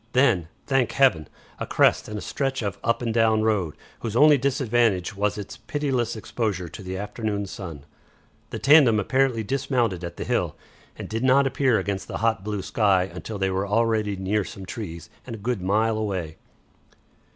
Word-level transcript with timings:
Then, 0.13 0.47
thank 0.65 0.93
Heaven! 0.93 1.27
a 1.59 1.67
crest 1.67 2.07
and 2.07 2.17
a 2.17 2.21
stretch 2.21 2.63
of 2.63 2.79
up 2.83 3.03
and 3.03 3.13
down 3.13 3.43
road, 3.43 3.75
whose 3.99 4.15
only 4.15 4.35
disadvantage 4.35 5.15
was 5.15 5.37
its 5.37 5.57
pitiless 5.57 6.15
exposure 6.15 6.67
to 6.67 6.81
the 6.81 6.97
afternoon 6.97 7.45
sun. 7.45 7.85
The 8.49 8.57
tandem 8.57 8.99
apparently 8.99 9.43
dismounted 9.43 10.03
at 10.03 10.17
the 10.17 10.23
hill, 10.23 10.55
and 10.95 11.07
did 11.07 11.23
not 11.23 11.45
appear 11.45 11.77
against 11.77 12.07
the 12.07 12.17
hot 12.17 12.43
blue 12.43 12.63
sky 12.63 13.11
until 13.13 13.37
they 13.37 13.51
were 13.51 13.67
already 13.67 14.15
near 14.15 14.43
some 14.43 14.65
trees 14.65 15.11
and 15.27 15.35
a 15.35 15.37
good 15.37 15.61
mile 15.61 15.99
away. 15.99 16.37